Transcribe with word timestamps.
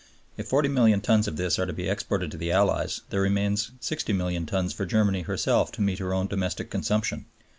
If 0.35 0.49
40,000,000 0.49 1.03
tons 1.03 1.27
of 1.27 1.37
this 1.37 1.59
are 1.59 1.67
to 1.67 1.73
be 1.73 1.87
exported 1.87 2.31
to 2.31 2.37
the 2.37 2.51
Allies, 2.51 3.01
there 3.11 3.21
remain 3.21 3.53
60,000,000 3.55 4.47
tons 4.47 4.73
for 4.73 4.83
Germany 4.87 5.21
herself 5.21 5.71
to 5.73 5.81
meet 5.83 5.99
her 5.99 6.11
own 6.11 6.25
domestic 6.25 6.71
consumption. 6.71 7.27